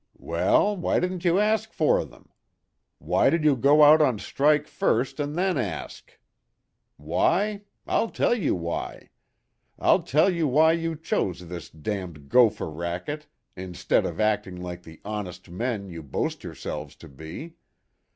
[0.17, 2.29] "Well, why didn't you ask for them?
[2.97, 6.17] Why did you go out on strike first, and then ask?
[6.97, 7.61] Why?
[7.85, 9.09] I'll tell you why.
[9.77, 15.01] I'll tell you why you chose this damned gopher racket instead of acting like the
[15.05, 17.53] honest men you boast yourselves to be.